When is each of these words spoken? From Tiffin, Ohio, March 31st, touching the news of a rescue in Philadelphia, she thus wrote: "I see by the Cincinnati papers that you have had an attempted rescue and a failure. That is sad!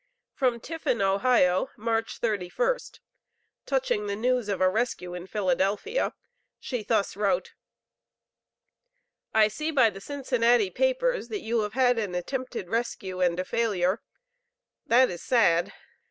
From 0.33 0.59
Tiffin, 0.59 0.99
Ohio, 0.99 1.69
March 1.77 2.19
31st, 2.19 3.01
touching 3.67 4.07
the 4.07 4.15
news 4.15 4.49
of 4.49 4.59
a 4.59 4.67
rescue 4.67 5.13
in 5.13 5.27
Philadelphia, 5.27 6.15
she 6.59 6.81
thus 6.81 7.15
wrote: 7.15 7.53
"I 9.31 9.47
see 9.47 9.69
by 9.69 9.91
the 9.91 10.01
Cincinnati 10.01 10.71
papers 10.71 11.27
that 11.27 11.41
you 11.41 11.59
have 11.59 11.73
had 11.73 11.99
an 11.99 12.15
attempted 12.15 12.67
rescue 12.67 13.21
and 13.21 13.39
a 13.39 13.45
failure. 13.45 14.01
That 14.87 15.11
is 15.11 15.21
sad! 15.21 15.71